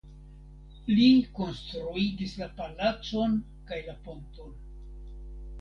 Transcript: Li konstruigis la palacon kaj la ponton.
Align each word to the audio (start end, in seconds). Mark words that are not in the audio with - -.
Li 0.99 1.09
konstruigis 1.41 2.33
la 2.39 2.49
palacon 2.61 3.37
kaj 3.69 3.79
la 3.91 3.97
ponton. 4.09 4.57